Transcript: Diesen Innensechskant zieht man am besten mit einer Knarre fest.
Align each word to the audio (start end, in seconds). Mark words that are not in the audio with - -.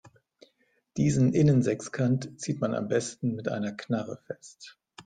Diesen 0.97 1.31
Innensechskant 1.31 2.41
zieht 2.41 2.59
man 2.59 2.73
am 2.73 2.87
besten 2.87 3.35
mit 3.35 3.47
einer 3.47 3.73
Knarre 3.73 4.17
fest. 4.25 4.79